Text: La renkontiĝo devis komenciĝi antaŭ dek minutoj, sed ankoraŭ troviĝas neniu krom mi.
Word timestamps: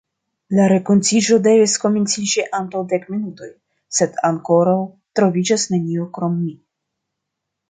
La 0.59 0.63
renkontiĝo 0.71 1.35
devis 1.47 1.75
komenciĝi 1.83 2.45
antaŭ 2.61 2.81
dek 2.93 3.05
minutoj, 3.17 3.51
sed 3.99 4.19
ankoraŭ 4.31 4.77
troviĝas 5.21 5.69
neniu 5.77 6.09
krom 6.19 6.39
mi. 6.41 6.53